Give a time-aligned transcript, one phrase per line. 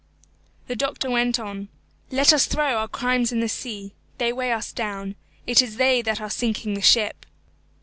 [0.65, 1.69] The doctor went on,
[2.09, 5.13] "Let us throw our crimes into the sea, they weigh us down;
[5.45, 7.23] it is they that are sinking the ship.